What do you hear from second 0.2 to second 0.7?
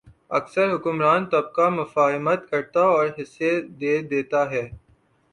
اکثر